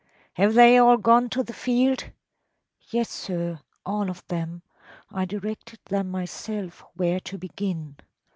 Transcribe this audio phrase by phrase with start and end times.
[0.33, 2.09] “Have they all gone to the field?‚ÄĚ
[2.89, 4.63] “Yes, sir; all of them.
[5.11, 7.97] I directed them myself where to begin.